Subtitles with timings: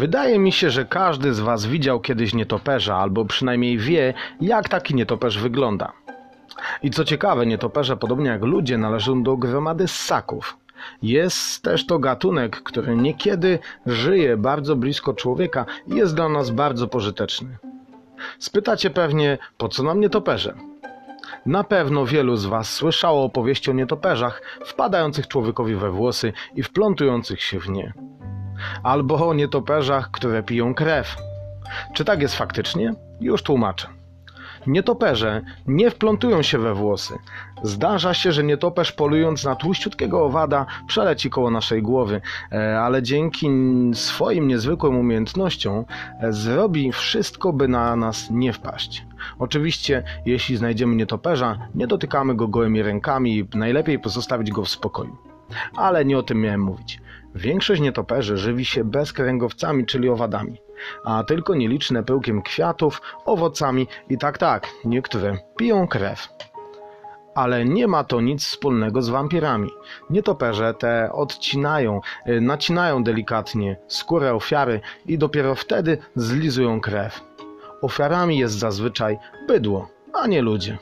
[0.00, 4.94] Wydaje mi się, że każdy z Was widział kiedyś nietoperza, albo przynajmniej wie, jak taki
[4.94, 5.92] nietoperz wygląda.
[6.82, 10.56] I co ciekawe, nietoperze, podobnie jak ludzie, należą do gromady ssaków.
[11.02, 16.88] Jest też to gatunek, który niekiedy żyje bardzo blisko człowieka i jest dla nas bardzo
[16.88, 17.56] pożyteczny.
[18.38, 20.54] Spytacie pewnie, po co nam nietoperze?
[21.46, 27.42] Na pewno wielu z Was słyszało opowieści o nietoperzach wpadających człowiekowi we włosy i wplątujących
[27.42, 27.92] się w nie.
[28.82, 31.16] Albo o nietoperzach, które piją krew.
[31.94, 32.94] Czy tak jest faktycznie?
[33.20, 33.88] Już tłumaczę.
[34.66, 37.18] Nietoperze nie wplątują się we włosy.
[37.62, 42.20] Zdarza się, że nietoperz polując na tłuściutkiego owada przeleci koło naszej głowy,
[42.52, 43.50] e, ale dzięki
[43.92, 45.84] swoim niezwykłym umiejętnościom
[46.20, 49.06] e, zrobi wszystko, by na nas nie wpaść.
[49.38, 55.16] Oczywiście, jeśli znajdziemy nietoperza, nie dotykamy go gołymi rękami i najlepiej pozostawić go w spokoju.
[55.76, 57.00] Ale nie o tym miałem mówić.
[57.34, 60.60] Większość nietoperzy żywi się bezkręgowcami, czyli owadami,
[61.04, 66.28] a tylko nieliczne pyłkiem kwiatów, owocami i tak tak, niektóre piją krew.
[67.34, 69.70] Ale nie ma to nic wspólnego z wampirami.
[70.10, 77.20] Nietoperze te odcinają, y, nacinają delikatnie skórę ofiary i dopiero wtedy zlizują krew.
[77.82, 79.18] Ofiarami jest zazwyczaj
[79.48, 80.78] bydło, a nie ludzie.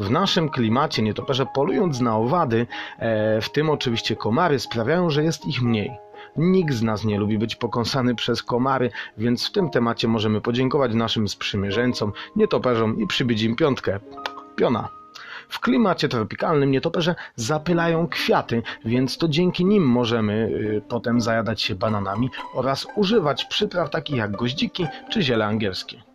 [0.00, 2.66] W naszym klimacie nietoperze polując na owady,
[2.98, 5.90] e, w tym oczywiście komary, sprawiają, że jest ich mniej.
[6.36, 10.94] Nikt z nas nie lubi być pokąsany przez komary, więc w tym temacie możemy podziękować
[10.94, 14.00] naszym sprzymierzeńcom, nietoperzom i przybić im piątkę.
[14.56, 14.88] Piona.
[15.48, 21.74] W klimacie tropikalnym nietoperze zapylają kwiaty, więc to dzięki nim możemy y, potem zajadać się
[21.74, 26.09] bananami oraz używać przypraw takich jak goździki czy ziele angielskie.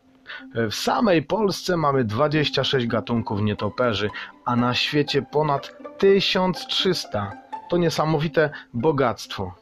[0.70, 4.10] W samej Polsce mamy 26 gatunków nietoperzy,
[4.46, 7.32] a na świecie ponad 1300.
[7.70, 9.56] To niesamowite bogactwo.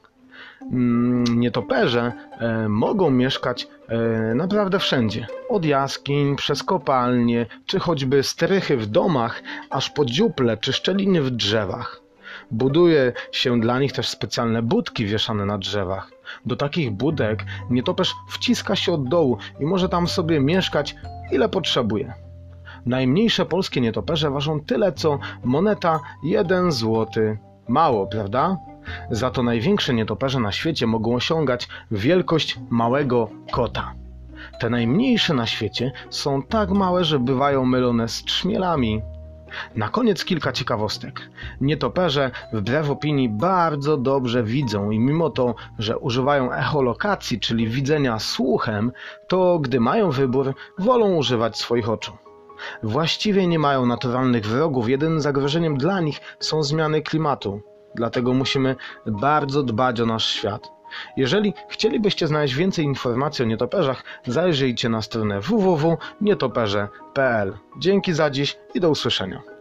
[0.72, 5.28] Mm, Nietoperze e, mogą mieszkać e, naprawdę wszędzie.
[5.50, 11.30] Od jaskiń, przez kopalnie, czy choćby strychy w domach, aż po dziuple czy szczeliny w
[11.30, 12.03] drzewach.
[12.52, 16.12] Buduje się dla nich też specjalne budki wieszane na drzewach.
[16.46, 20.96] Do takich budek nietoperz wciska się od dołu i może tam sobie mieszkać
[21.32, 22.14] ile potrzebuje.
[22.86, 27.08] Najmniejsze polskie nietoperze ważą tyle co moneta 1 zł.
[27.68, 28.58] Mało, prawda?
[29.12, 33.94] Za to największe nietoperze na świecie mogą osiągać wielkość małego kota.
[34.60, 39.02] Te najmniejsze na świecie są tak małe, że bywają mylone z trzmielami.
[39.76, 41.22] Na koniec kilka ciekawostek.
[41.62, 48.92] Nietoperze, wbrew opinii, bardzo dobrze widzą i mimo to, że używają echolokacji, czyli widzenia słuchem,
[49.28, 52.18] to gdy mają wybór, wolą używać swoich oczu.
[52.84, 57.62] Właściwie nie mają naturalnych wrogów, jedynym zagrożeniem dla nich są zmiany klimatu.
[57.96, 58.76] Dlatego musimy
[59.06, 60.72] bardzo dbać o nasz świat.
[61.18, 67.58] Jeżeli chcielibyście znaleźć więcej informacji o nietoperzach, zajrzyjcie na stronę www.nietoperze.pl.
[67.80, 69.53] Dzięki za dziś i do usłyszenia.